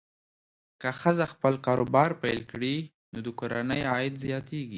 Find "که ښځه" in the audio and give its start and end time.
0.81-1.25